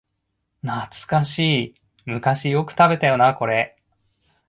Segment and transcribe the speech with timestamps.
[0.63, 1.75] 懐かしい、
[2.07, 3.75] 昔よく食べたよなこれ